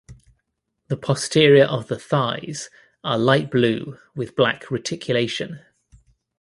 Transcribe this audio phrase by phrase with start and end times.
[0.87, 2.71] The posterior of the thighs
[3.03, 5.59] are light blue with black reticulation.